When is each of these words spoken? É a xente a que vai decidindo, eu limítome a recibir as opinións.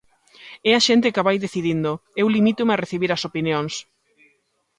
É 0.69 0.71
a 0.75 0.81
xente 0.87 1.05
a 1.09 1.13
que 1.15 1.25
vai 1.27 1.37
decidindo, 1.45 1.91
eu 2.21 2.27
limítome 2.35 2.71
a 2.73 2.81
recibir 2.83 3.11
as 3.13 3.25
opinións. 3.29 3.73